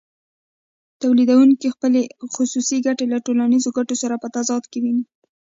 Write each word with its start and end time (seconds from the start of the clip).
تولیدونکی 1.01 1.67
خپلې 1.75 2.01
خصوصي 2.33 2.77
ګټې 2.85 3.05
له 3.13 3.17
ټولنیزو 3.25 3.69
ګټو 3.77 3.95
سره 4.01 4.15
په 4.23 4.27
تضاد 4.35 4.63
کې 4.71 4.79
ویني 4.83 5.03